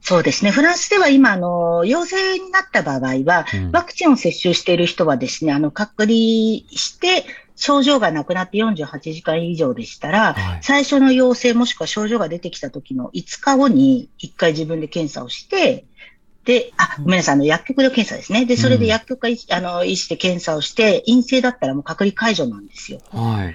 [0.00, 0.50] そうですね。
[0.50, 15.84] フランスでは今、あの、陽性になった場合は、うんワクチンを接種している人はですね、あの、隔離して、症状がなくなって48時間以上でしたら、はい最初の陽性もしくは症状が出てきた時の5日後に1回自分で検査をして、
[16.48, 18.46] で、あ、ごめんなさい、あの、薬局の検査ですね。
[18.46, 23.00] で、それで薬局が医師、あの、医師で検査をして、陰性だったらもう隔離解除なんですよ。
[23.10, 23.54] はい。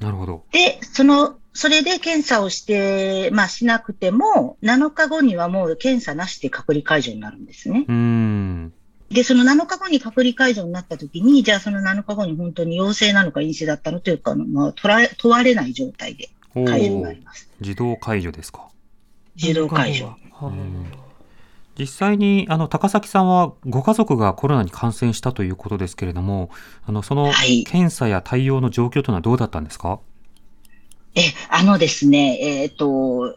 [0.00, 0.42] なるほど。
[0.50, 7.84] で、その、それで検査をして、まあしなくても、7日後にはもう検査なしで隔離解除になるんですね。
[7.86, 8.72] うーん。
[9.12, 17.48] で、その7日後に隔離解除になった時に、じゃあその7日後に本当に陽性なのか陰性だったのというか、まあ、問われ問われない状態でお解除になーります。
[17.60, 18.66] 自動解除ですか？
[19.36, 20.06] 自動解除。
[20.32, 20.86] はうん
[21.78, 26.50] 実際にあの高崎さんはご家族がコロナに感染したということですけれども、
[26.86, 30.00] あのそのはい検査や対応の状況というのはどうだったんですか？
[31.14, 33.34] え、あのですね、えっ、と、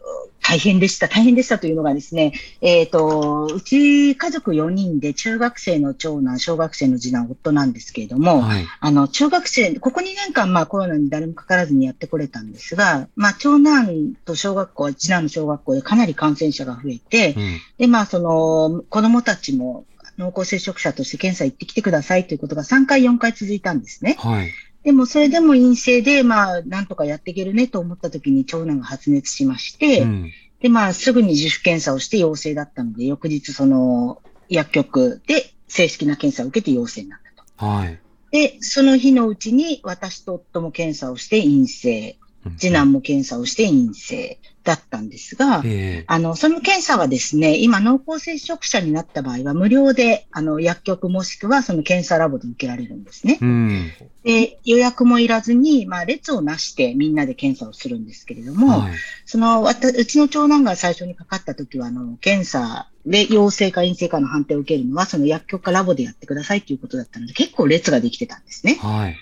[0.48, 1.08] 大変でした。
[1.08, 8.64] 大変でしたというのがですね、えっ、と、うち家族4人で中学生の長男、小学生の次男、夫なんですけれども、はい。
[8.78, 17.60] あの、中学生、ここ2年間、まあコロナに誰もかからずにやってこれたんですが、まあ長男と小学校、次男の小学校でかなり感染者が増えて、うん。
[17.78, 19.84] で、まあその、子供たちも
[20.16, 24.14] 濃厚接触者として検査行ってきてくださいということが3回、4回続いたんですね。
[24.20, 24.52] はい。
[24.86, 30.32] でもそれでも陰性で、まあなんとかやっていけるねと思った時に長男が発熱しまして、うん。
[30.60, 37.66] で、まあすぐに自主検査をして陽性だったので、翌日その薬局で正式な検査を受けて陽性になったと。
[37.66, 37.98] はい。
[38.30, 53.38] で、その日のうちに私と夫も検査をして陰性、うん次男も検査をして陰性だったんですが、ええあの、その検査はですね、今濃厚接触者になった場合は無料で、あの、薬局もしくはその検査ラボで受けられるんですね。
[53.40, 53.92] うん。
[54.24, 58.92] で、予約もいらずに、まあ、列をなしてみんなで検査をするんですけれども、はい。
[59.24, 68.78] その、わたうちの長男が最初にかかった時は、あの、検査で陽性か陰性かの判定を受けるのは、その薬局かラボでやってくださいということだったので、結構列ができてたんですね。
[68.80, 69.16] はい。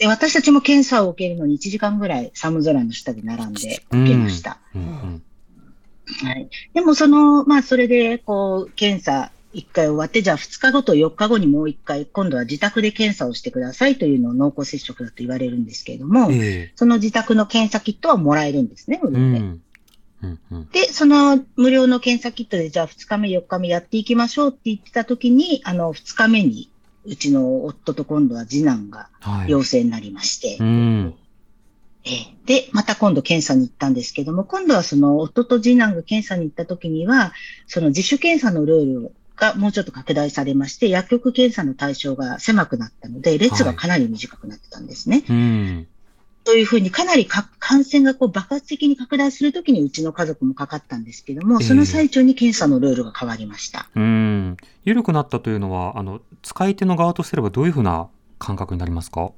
[0.00, 4.58] で、私たちも検査を受けるのに1時間ぐらい寒空の下で並んで受けました。
[4.74, 5.22] うんうん。
[6.26, 6.48] はい。
[6.72, 19.38] でも、その、まあ、それで、こう、検査1回終わって、じゃあ2日後と4日後にもう1回、今度は自宅で検査をしてくださいというのを濃厚接触だと言われるんですけれども、ええその自宅の検査キットはもらえるんですね、無う料で。
[19.38, 19.60] ん。
[20.22, 20.68] うんうん。
[20.70, 26.69] で、その無料の検査キットで、じゃあ2日目、4日目やっていきましょうって言ってた時に、あの、2日目に、
[27.04, 29.50] うちの夫と今度は次男がはい。
[29.50, 31.14] 陽性になりまして、うん。
[32.04, 37.32] ええで、また今度検査に行ったんですけども、今度はその夫と次男が検査に行った時には、
[37.66, 45.24] その自主検査のルールがもうちょっと拡大されまして、薬局検査の対象が狭くなったので、列がかなり短くなってたんですね。
[45.28, 45.88] うん。
[46.42, 53.88] というふうにかなりか感染がこう爆発的に拡大するときにうちの家族もかかったんですけども、ええその最中に検査のルールが変わりました。
[53.94, 54.56] うん。
[54.84, 59.32] 緩くなったというのは、あの、使い手の側とすればどういうふうな感覚になりますか？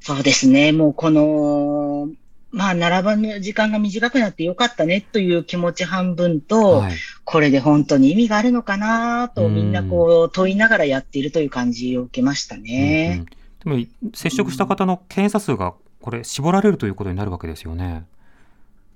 [0.00, 0.72] そうですね。
[0.72, 2.08] もうこの、
[2.52, 6.94] まあ、並ばぬ時間が短くなってよかったねという気持ち半分と、はい。
[7.24, 13.26] これで本当に意味があるのかなとうんみんなこう問いながらやっているという感じを受けましたうんうねん。
[13.64, 18.04] でも、接触した方の検査数が、これ、絞られるということになるわけですよね。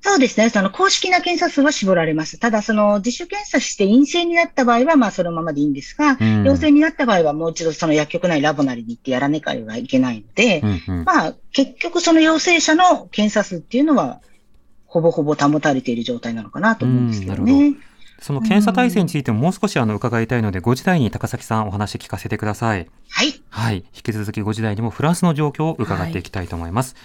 [0.07, 0.51] そうですね。
[0.51, 2.39] その公式な検査数は絞られます。
[2.39, 11.05] ただ、その自主検査して陰性になった場合は、まあそのままでいいんですが、うん陽性になった場合はもう一度その薬局なりラボなりに行ってやらなきゃいけないので、うんうん。
[11.05, 14.21] まあ結局その陽性者の検査数っていうのは、
[14.85, 17.77] ほぼほぼ保たれている状態なのかなと思うんですけどうん。
[18.21, 22.89] その検査体制についてももう少しあの伺いたいので、ご時代に高崎さんお話聞かせてください。
[23.11, 23.35] はい。
[23.51, 23.85] はい。
[23.95, 26.97] 引き続きご時代にもフランスの状況を伺っていきたいと思います。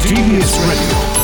[0.00, 1.16] TBS Radio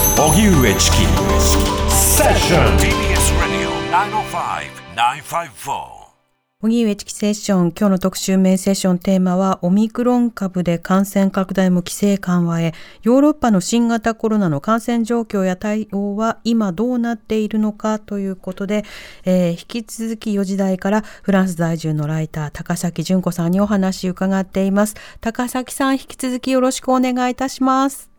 [6.63, 12.73] 荻上チキセッション TBS Radio 905-954荻上チキセッション今日の特集メインセッションテーマはオミクロン株で感染拡大も規制緩和へ
[13.03, 18.85] ヨーロッパの新型コロナの感染状況や対応は今どうなっているのかということで、
[19.25, 28.13] えー引き続き4時台からフランス在住のライター高崎純子さんにお話伺っています高崎さん引き続きよろしくお願いいたします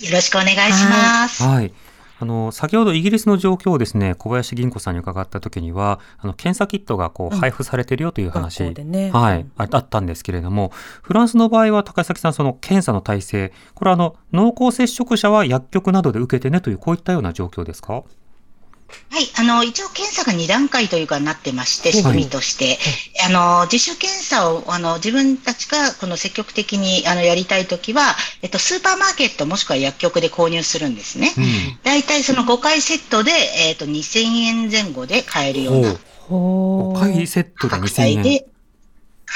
[0.00, 1.42] よろしくお願いします。
[1.42, 1.72] はい。
[2.18, 9.10] あの先ほどイギリスの状況をですね小林銀子さんに伺った時にはあの検査キットがこう配布されてるよという話、学校でね。
[9.10, 10.70] はい、ああったんですけれども
[11.02, 18.02] フランスの場合は高崎さんその検査の体制これはあの濃厚接触者は薬局などで受けてねというこういったような状況ですか？
[19.10, 22.78] はい、あの、一応検査が2段階というかなってまして、仕組みとして、
[23.26, 31.32] あの、自主検査を、あの、自分たちが、この積極的に、あの、やりたいときは、えっと、スーパーマーケットもしくは薬局で購入するんですね。
[31.36, 31.44] うん。
[31.82, 33.32] 大体その5回セットで、
[33.68, 35.96] えっと、2000円前後で買えるような。
[36.28, 38.55] ほ5回セットで価格2000円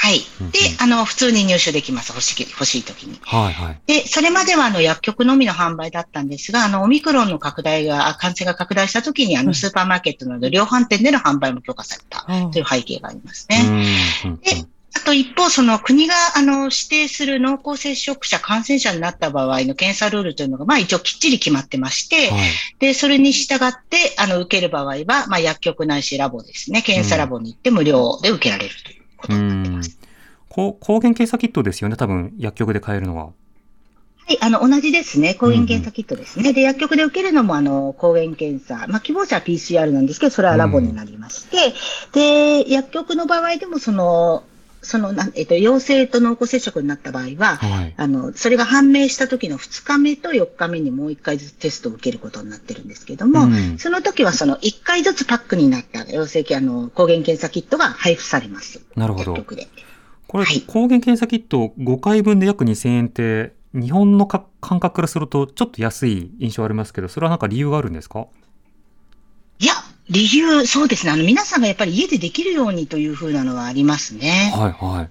[0.01, 0.21] はい。
[0.51, 2.09] で、あの、普通に入手できます。
[2.09, 3.19] 欲しい、欲しいときに。
[3.21, 14.39] はいはいで、それまではあの薬局のみの販売だったんですが、あのオミクロンの拡大が、あ感染が拡大したときに、あうんのスーパーマーケットなど量販店での販売も許可されたあという背景がありますうね。
[14.41, 29.81] で、あと一方、その国があの指定する濃厚接触者、感染者になった場合の検査ルールというのが、まあ一応きっちり決まってまして、はいで、それに従って、あの、受ける場合は、まあ薬局ないしラボですね、検査ラボに行って無料で受けられるというう
[30.51, 33.31] 抗原検査キットですよね多分薬局で買えるのは
[34.27, 35.33] はい、あの、同じですね。
[35.33, 36.53] 抗原検査キットですね。
[36.53, 38.85] で、薬局で受けるのも、あの、抗原検査。
[38.87, 41.73] まあ、希望者は PCR なんですけど、それはラボになりまして、
[42.13, 44.43] で、薬局の場合でも、その、
[44.81, 47.93] その、なんえっと、陽性と濃厚接触になった場合は、はい。
[47.95, 53.77] あの、それが判明した時の2日目と4日目にもう1回ずつテストを受けることになってるんですけども、うん。
[53.77, 58.81] その時はその1回ずつパックになった陽性あの抗原検査キットが配布されます。
[58.95, 59.35] なるほど。
[59.35, 60.61] これ、はい。
[60.61, 68.27] 抗原検査キット5回分で約2000円って、日本のか感覚からするとちょっと安い印象ありますけど、それはなんか理由があるんですか？
[70.11, 71.11] 理由、そうですね。
[71.13, 74.51] あの、皆さんがやっぱり家でできるようにというふうなのはありますね。
[74.53, 75.09] はいはい。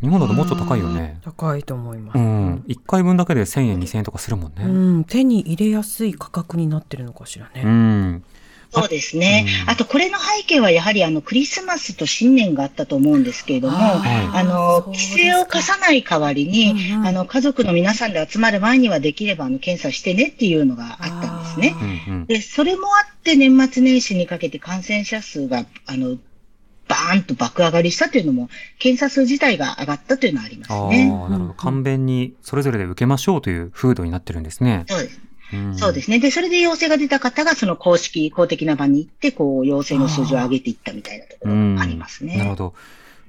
[0.00, 1.18] 日本だともうちょっと高いよね。
[1.24, 2.18] 高いと思います。
[2.18, 2.56] うん。
[2.66, 4.98] 1回分だけで1000円、2000円とかするもんうね。
[5.00, 7.62] ん、手に入れやすい価格になってるのかしらうね。
[7.64, 8.24] ん。
[8.74, 9.46] そうですね。
[9.62, 21.74] うんあと、これの背景はやはりあの、クリスマスと新年があったと思うんですけれども、あーあの、規制を課さない代わりに、うんうんあの、家族の皆さんで集まる前にはできれば、あの、検査してねっていうのがあったんですね。
[22.08, 22.26] うんうん。
[22.26, 26.16] で、それもあって年末年始にかけて感染者数が、あの、
[26.88, 31.06] バーンと爆上がりしたというのも、検査数自体が上がったというのはありますああ、ね。
[31.08, 31.54] なるほど。
[31.54, 34.84] 簡便にそれぞれで受けましょうという風土になってるんですね。
[34.88, 35.20] そうです。
[35.54, 35.74] うん。
[35.78, 36.18] そうですね。
[36.18, 41.76] で、それで陽性が出た方が、その公式、公的な場に行って、こう、陽性の数字を上げていったみたいなところうん。
[41.76, 42.36] がありますね。
[42.36, 42.74] なるほど。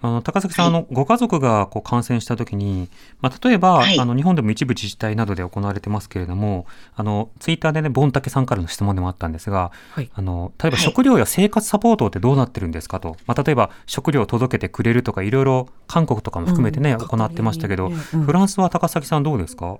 [0.01, 2.89] あの高崎さん、あのご家族がこう感染したときに、
[3.21, 3.99] まあ、例えば、はい。
[3.99, 10.09] あの日本でも一部自治体などで行われてますけれども、あのツイッターでね、ボンタケさんからの質問でもあったんですが、はい。
[10.13, 10.85] あの例えばはい。
[10.85, 17.07] 食料や生活サポートってどうなってるんですかと、まあ、例えば食料を届けてくれるとか、いろいろ韓国とかも含めてね、うん。
[17.07, 18.23] 行ってましたけど、ねうん。
[18.25, 19.77] フランスは高崎さん、どうですか？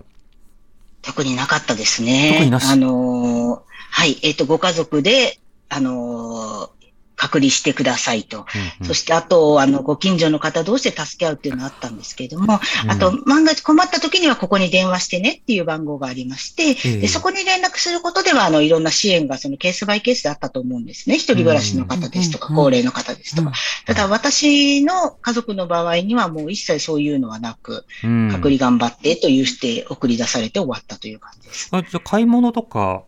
[1.05, 2.31] 特になかったですね。
[2.33, 3.59] 特になしあのー
[3.91, 5.39] はい、えっ、と、ご家族で、
[5.69, 6.74] あのー
[7.15, 8.39] 隔離してくださいと。
[8.39, 21.15] うんうんそして、あと、あの、ご近所の方同士で助け合うっていうのがあったんですけれども、うんあと、万が一困った時にはここに電話してねっていう番号がありまして、ええでそこに連絡することでは、あの、いろんな支援がそのケースバイケースであったと思うんですね。
[21.15, 23.53] 一人暮らしの方ですとか、うん高齢の方ですとうんか。
[23.85, 31.69] ただ、私の家族の場合にはもう一切そういうのはなく、うん隔離頑張ってというして送り出されて終わったという感じです。
[31.71, 33.03] あじゃあ買い物とか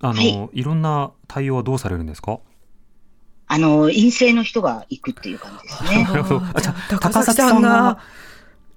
[0.00, 2.38] あの、、はいろんな対応はどうされるんですか？
[3.48, 6.04] あの、陰性の人が行くっていう感じですね。
[6.10, 7.98] なるほどあじゃあ高崎さんが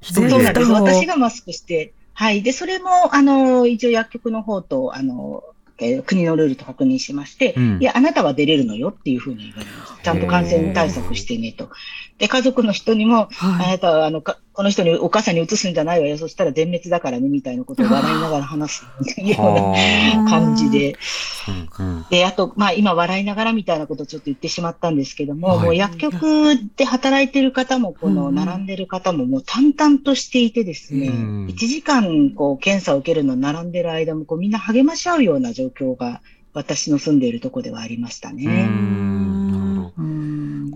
[0.01, 0.71] そうなんです。
[0.71, 2.41] 私がマスクして、はい。
[2.41, 5.43] で、それも、あの、一応薬局の方と、あの、
[5.81, 9.93] えー国のルールと確認しまして、うんいや、あなたは出れるのよっていうふうに言われます。
[10.03, 11.69] ちゃんと感染対策してねと。
[12.19, 13.71] で、家族の人にも、あはい。
[13.71, 16.17] なたは、あの、かこの人にお母さんに移すんじゃないわよ。
[16.17, 20.97] そしたら全滅だからね、みたいなことを笑いながら話すっていうようはな感じで。
[22.09, 25.59] で、あと、まあ今笑いながらみたいなことをちょっと言ってしまったんですけども、はい。
[25.59, 31.45] もう薬局で働いてる方も、この並んでる方ももう淡々としていてですね、うん。
[31.45, 36.21] 1時間こう検査を受けるの並んでる間もこうみんな励まし合うような状況が
[36.53, 38.45] 私の住んでいるところではありましたうね。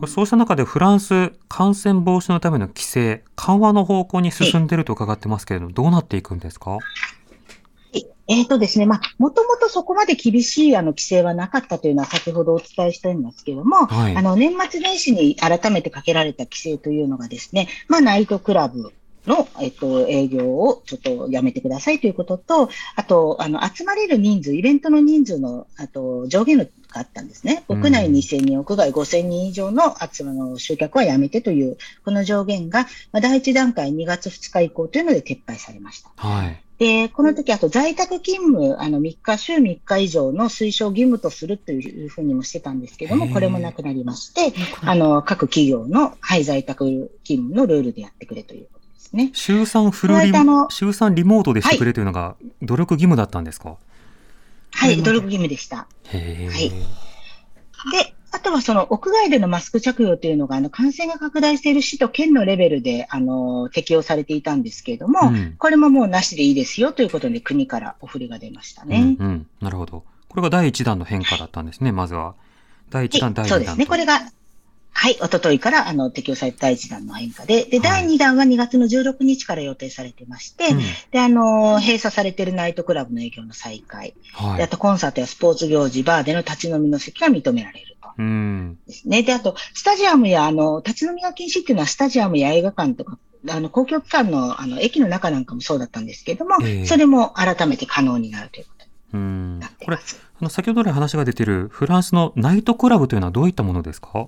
[0.07, 6.77] そうした中でフランス感染防止のための規制緩和の方向に進んでいると伺ってますけれどもどうなっていくんですか？
[8.29, 14.15] えっ、とですね、まあ、もともとそこまで厳しいあの規制はなかったというのは先ほどお伝えしたんですけども、はい。
[14.15, 18.93] あの、年末年始に改めてかけられた規制というのがですね、まあ、ナイトクラブ
[19.27, 27.63] の、えっと、営業をちょっとやめてくださいということと、あと、あの、集まれる人数、イベントの人数の、あと、上限があったんですね。
[27.69, 27.79] うん。
[27.79, 36.11] 屋内2000人、屋外5000人以上の集まの集客はやめてという、この上限が、まあ、第一段階2月2日以降というので撤廃されました。
[36.15, 36.63] はい。
[36.77, 48.82] で、で、この時、あと在宅勤務、あの、3日、週3日以上の推奨義務とするというふうにもしてたんですけども、これもなくなりまして、あの、各企業の、はい、在宅勤務のルールでやってくれということ
[49.13, 49.31] ですね。
[49.33, 53.77] 週3フルリこの間の週3リモートでしてくれというのが努力義務だったんですか、
[54.71, 55.87] はい、努力義務でした。
[56.05, 56.71] へえ、はい
[57.91, 69.17] で、あとはその屋外でのマスク着用というのが、あの、感染が拡大している市と県のレベルで、あの、適用されていたんですけれども、うんこれももうなしでいいですよということで国からお振りが出ましたね。
[69.19, 70.03] うんうん、なるほど。
[70.29, 72.35] これが第1弾の変化だったんですね、まずは。
[72.89, 73.85] 第1弾、第2弾そうですね。
[73.85, 74.19] これが、
[74.95, 80.79] はい、おとといから、あの、適用された第1弾の変化で、で、第2弾は2月の16日から予定されてまして、うん
[81.11, 84.67] で、あの、閉鎖されているナイトクラブの営業の再開、で、あはい。
[84.69, 88.09] とコンサートやスポーツ行事、バーでの立ち飲みの席が認められると。
[88.17, 88.77] うん。
[88.87, 89.23] ですね。
[89.23, 93.17] で、あと、スタジアムや、あの、立ち飲みが禁止っていうのは、スタジアムや映画館とか、
[93.49, 99.71] あの、公共機関の、あの、駅の中なんかもそうだったんですけれども、ええそれも改めて可能になるということうんになっ。
[99.71, 100.21] てこれいま、す。
[100.39, 104.27] あの、先ほど来話が出ているフランスのナイトクラブというのはどういったものですか？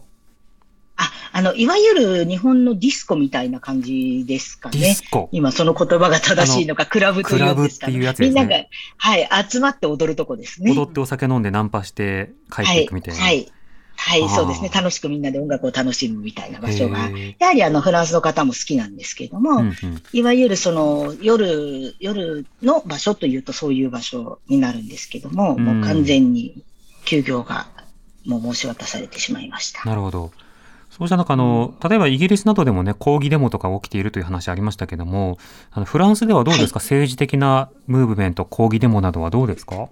[1.35, 4.79] あ、あの、いわゆる日本のディスコみたいな感じですかね。
[4.79, 5.29] ディスコ。
[5.31, 8.65] 今その言葉が正しいのか、クラブというんですか、クラブっていうやつですねみんなが、
[8.97, 10.71] はい、集まって踊るとこですね。
[10.71, 13.21] 踊ってお酒飲んでナンパして帰っていくみたいな。
[13.21, 13.35] はい。
[13.35, 13.51] はい。
[13.97, 14.69] はいそうですね。
[14.69, 17.09] 楽しくみんなで音楽を楽しむみたいな場所が。
[17.39, 19.75] やはりあの、フランスの方も好きなんですけれども、うんうん
[20.11, 26.63] いわゆるその夜、夜の場所というとそういう場所になるんですけども、うんもう完全に
[27.05, 27.67] 休業が
[28.25, 29.83] もう申し渡されてしまいました。
[29.85, 30.31] なるほど。
[30.97, 35.37] そうした中、あの、例えばイギリスなどでもね、抗議デモとか起きているという話ありましたけども、
[35.71, 39.75] あのフランスではどうですか、政治的なムーブメント、抗議デモなどはどうですか？
[39.75, 39.87] あ、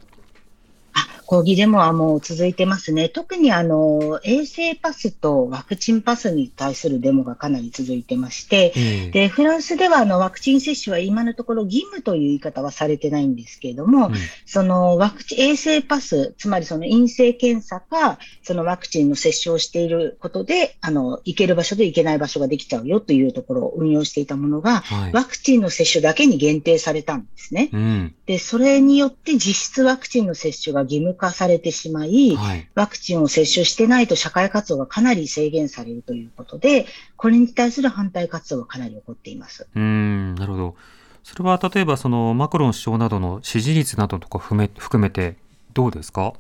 [1.33, 3.09] 抗議デモはもう続いてますね。
[3.09, 14.13] 特にあの、衛生パスとワクチンパスに対するデモがかなり続いてまして、ええで、フランスではあのワクチン接種は今のところ義務という言い方はされてないんですけれども、うん
[14.45, 25.11] そのワクチン、衛生パス、つまりその陰性検査か、そのワクチンの接種をしていることで、あの、行ける場所で行けない場所ができちゃうよというところを運用していたものが、はい。
[25.11, 27.69] ワクチンの接種だけに限定されたんですね。
[27.73, 28.15] うん。
[28.27, 32.67] で、それによって実質ワクチンの接種が義務化されてしまい、はい。
[32.75, 39.67] ワクチンを接種してないと社会活動がかなり制限されるということで、これに対する反対活動がかなり起こっています。
[39.75, 40.75] うーん、なるほど。
[41.23, 45.37] それは例えばそのマクロン首相などの支持率などとか含め含めて
[45.73, 46.33] どうですか？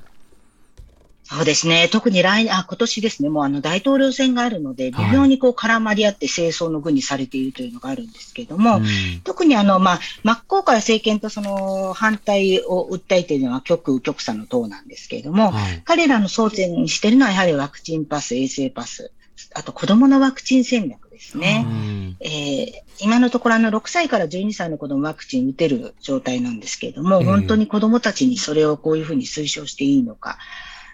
[1.25, 1.87] そうですね。
[1.89, 3.29] 特に来年、あ、今年ですね。
[3.29, 8.83] もうあの大統領選があるので、微妙にこう絡まり合って清掃の具にされているというのがあるんですけれども、うん
[9.23, 15.81] 特にあの、まあ、真っ向から政権とその反対を訴えているのは極右極左の党なんですけれども、はい。
[15.85, 19.11] 彼らの争点にしているのはやはりワクチンパス、衛生パス、
[19.55, 21.65] あと子供のワクチン戦略ですね。
[21.67, 30.37] うんえー今のところあの6歳から12歳の子供ワクチン打てる状態なんですけれども、ええ本当に子供たちにそれをこういうふうに推奨していいのか。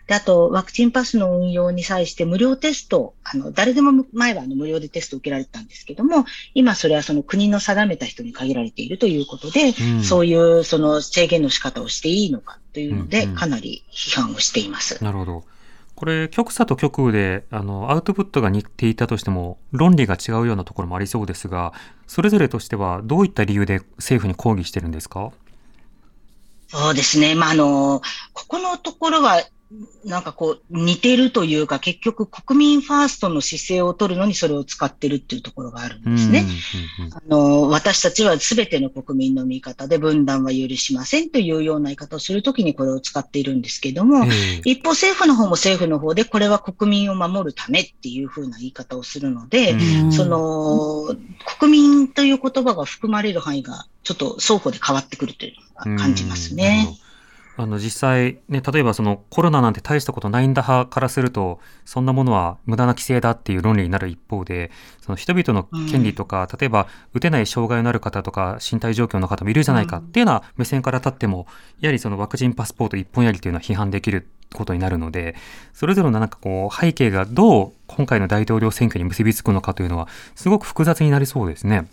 [0.10, 15.04] で、あと、ワクチンパスの運用に際して無料テスト、あの、誰でも前はあの無料でテストを受けられてたんですけども、今それはその国の定めた人に限られているということで、うんそういうその制限の仕方をしていいのかというので、うんうんかなり批判をしています。
[15.04, 15.44] なるほど。
[15.94, 21.74] これ、極左と極右で、あの、アウトプットが似ていたとしても、論理が違うようなところもありそうですが、
[22.08, 25.32] それぞれとしては、どういった理由で政府に抗議してるんですか？
[26.70, 27.36] そうですね。
[27.36, 28.02] まあ、あの、
[28.34, 29.44] ここのところは、
[30.04, 36.44] なんかこう、似てるというか、結局国民ファーストの姿勢を取るのにそれを使ってるっていうところがあるんですね。
[37.14, 44.62] あの、私たちは全ての国民の味方で分断は許しませんというような言い方をするときにこれを使っているんですけども、ええ。
[44.66, 50.12] 一方政府の方も政府の方でこれは国民を守るためっていうふうな言い方をするので、うん。
[50.12, 51.16] その、
[51.60, 55.54] 国民という言葉が含まれる範囲がちょっと双方で変わってくるという
[55.86, 56.88] のが感じますね。
[57.60, 71.48] あの実際、ね、例えばそのコロナなんて大したことないんだ派からすると、そんなものは無駄な規制だっていう論理になる一方で、その人々の権利とか、例えば打てない障害のある方とか身体状況の方もいるじゃないかっていうような目線から立っても、
[71.82, 75.36] やはりそのワクチンパスポート一本やりというのは批判できることになるので、
[75.74, 81.90] それぞれのなんかこう背景がどう今回の大統領選挙に結びつくのかというのは、すごく複雑になりそうですね。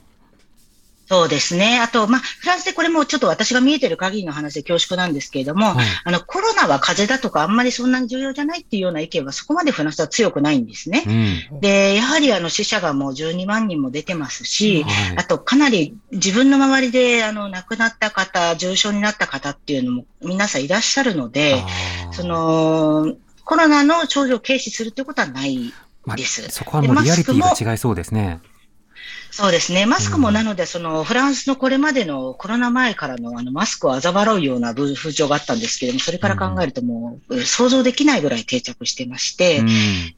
[1.07, 1.79] そうですね。
[1.81, 11.05] あと、まあ、フランスでこれもちょっと私が見えてる限りの話で恐縮なんですけれども、はいあの、コロナは風邪だとかあんまりそんなに重要じゃないっていうような意見はそこまでフランスは強くないんですね。
[11.53, 11.61] うん。
[11.61, 21.63] で、やはりあの死者がもう12万人も出てますし、はいあとかなり自分の周りであの亡くなった方、重症になった方っていうのも皆さんいらっしゃるので、
[22.13, 25.73] その、コロナの症状を軽視するということはない
[26.05, 28.41] まあですそこはもうリアリティが違いそうですね。
[29.37, 29.85] そうですね。
[29.85, 39.69] マスクもなので、そのフランスのこれまでのコロナ前からのあのマスクを嘲笑うような風潮があったんですけれども、それから考えるともう、想像できないぐらい定着してまして、うん。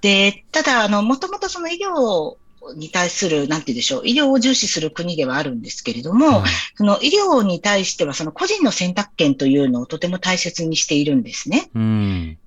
[0.02, 2.36] で、ただ、あの、もともとその医療
[2.76, 6.50] に対する、なんて言うんでしょう、医療を重視する国ではあるんですけれども、はい。
[6.76, 11.70] その医療に対しては、その個人の選択権というのをとても大切にしているんですね。
[11.74, 12.38] うん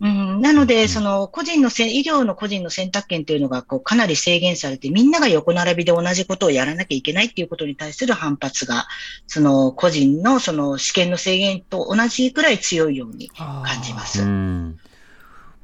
[0.00, 0.66] うん、なのうん。
[0.66, 8.86] で、その個人のせん、医療の個人の選択権というのがこうかなり制限されて、みんなが横並びで同じことをやらなきゃいけないっていうことに対する反発が、
[9.26, 14.24] その個人のその試験の制限と同じくらい強いように感じまうす。
[14.24, 14.78] ん。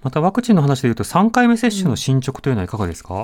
[0.03, 3.14] またワクチンの話でいうと3回目接種の進捗というのはいかがですか、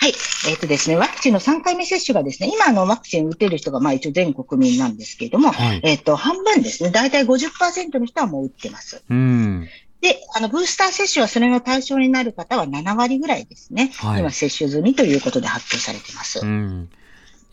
[0.00, 0.14] はい。
[0.48, 5.80] えっ、とですね、ワクチンの3回目接種がですね、今あのワクチン打てる人がまあ一応全国民なんですけれども、はい。
[5.84, 9.02] えっ、と、半分ですね、だいたい50%の人はもう打ってます。
[9.10, 9.68] うん
[10.00, 13.92] で、あの、ブースター接種はそれの対象になる方は7割ぐらいですね。
[13.96, 16.40] はい今接種済みということで発表されてます。
[16.40, 16.88] うん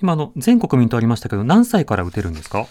[0.02, 2.68] 今あの全国民とありましたけど何歳から打てるんですか、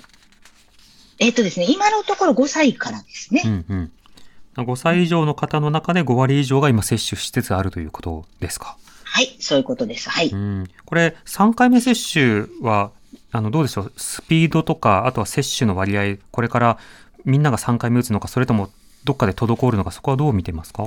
[1.19, 3.43] えっ、とですね、今のところ5歳からですね。
[3.45, 8.77] うんうん、5歳以上の方の中で5割以上が今接種しつつあるということですか？
[9.05, 10.09] はい、そういうことです。
[10.09, 10.29] はい。
[10.29, 12.93] うん、これ3回目接種は
[13.33, 13.93] あのどうでしょう？
[13.97, 16.79] スピードとかあとは接種の割合これから
[17.25, 18.71] みんなが3回目打つのかそれとも
[19.07, 20.83] どっかで滞るのかそこはどう見てますか？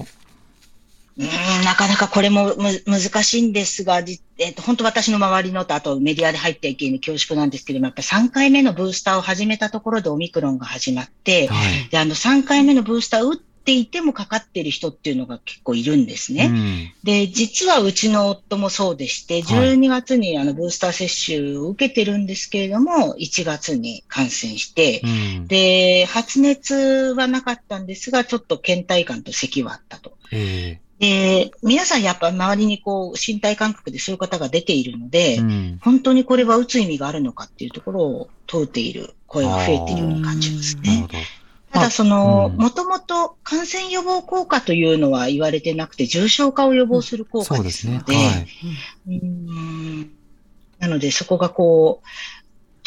[1.18, 11.56] うーん、なかなかこれもむ難しいんですが、じえっ、と、本当私の周りのと、あとメディアで入っていけに恐縮なんですけれども、やっぱり3回目のブースターを始めたところでオミクロンが始まって、は
[11.88, 11.90] い。
[11.90, 16.46] で、あの3回目のブースターを打っていてもかかっている人っていうのが結構いるんですね。
[16.46, 25.08] うんで、実はうちの夫もそうでして、はい12月にあのブースター接種を受けてるんですけれども、1月に感染して、う
[25.42, 30.14] んで、発熱はなかったんですが、ちょっと倦怠感と咳はあったと。
[30.32, 41.08] えで、皆さんやっぱ周りにこう身体感覚でそういう方が出ているので、えうん本当にこれは打つ意味があるのかっていうところを問うている声が増えているように感じますね。
[41.72, 42.62] ただその、うん。
[42.62, 48.00] もともと感染予防効果というのは言われてなくて、重症化を予防する効果ですね。
[48.00, 48.48] ですので、はい、
[49.08, 49.26] うー
[50.06, 50.12] ん。
[50.80, 52.08] なのでそこがこう、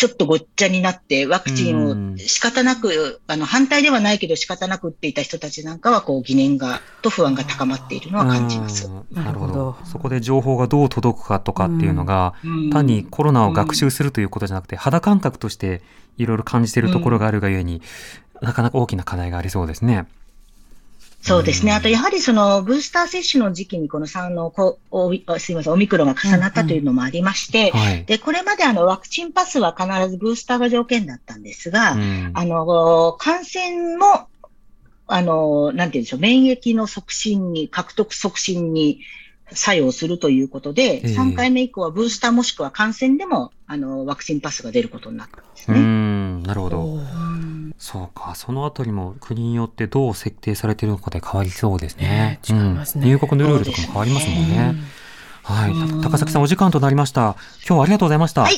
[0.02, 2.14] ちょっとごっちゃになって、ワクチンうん。
[2.14, 8.86] を仕方なく、あの、反対ではないけど仕方なく打っていた人たちなんかは、こう、疑念が、と不安が高まっているのは感じます。
[8.86, 9.76] うんなるほど。
[9.84, 12.70] そこで情報がどう届くかとかっていうのが、うん。
[12.70, 15.82] 単にコロナを学習するということじゃなくて、肌感覚として
[16.18, 17.82] いろいろ感じているところがあるがゆえに、
[18.42, 20.06] なかなか大きな課題がありそうですね。
[21.22, 21.70] そうですね。
[21.70, 28.04] うんあと、やはりその、ブースター接種の時期にこの3の、こうおあすいません、オミクロンが重なったというのもありまして、はい。
[28.04, 34.26] で、これまであの、ワクチンパスは必ずブースターが条件だったんですが、うんあの、感染も、
[35.06, 39.00] あの、なんて言うんでしょう、免疫の促進に、獲得促進に
[39.54, 45.80] 作用するということで、ええ3回目以降はブースターもしくは感染でも、あの、ワクチンパスが出ることになったんですうね。
[45.80, 46.98] ん、なるほど。
[47.78, 52.40] そうか、そのあたりも国によってどう設定されているのかで変わりそうですねね。
[52.48, 54.74] 違いますねうん入国のルールとかも変わりますもんね。
[55.42, 57.36] はい、うん高崎さんお時間となりました。
[57.66, 58.42] 今日はありがとうございました。
[58.42, 58.54] はい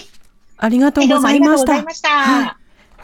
[0.56, 1.64] ありがとうございまし
[2.02, 2.08] た。
[2.08, 2.56] はい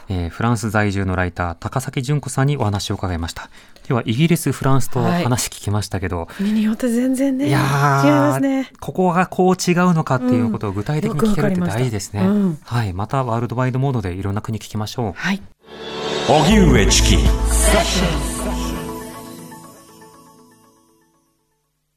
[0.09, 3.49] えーフランス在住のライター高崎純子さんにお話を伺いました。
[3.87, 7.61] 今日はイギリス、フランスとはい話聞きましたけど、国によって全然ね、い違いやー
[8.29, 8.69] ますね。
[8.79, 12.23] ここがこう違うのかっていうことを具体的に聞けるって大事ですね。
[12.23, 15.13] よくわかりましたはい、またワールドワイドモードでいろんな国聞きましょう。
[15.15, 15.41] はい。
[16.27, 17.17] 荻上チキ。
[17.17, 18.40] セッション